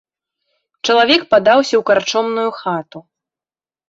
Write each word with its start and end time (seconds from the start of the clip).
Чалавек 0.87 1.21
падаўся 1.33 1.71
ў 1.77 1.81
карчомную 1.89 2.47
хату. 2.61 2.99